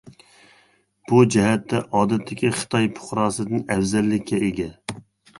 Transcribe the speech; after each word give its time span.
بۇ 1.09 1.17
جەھەتتە 1.33 1.81
ئادەتتىكى 1.99 2.49
خىتاي 2.59 2.87
پۇقراسىدىن 2.95 3.61
ئەۋزەللىككە 3.75 4.41
ئىگە. 4.49 4.67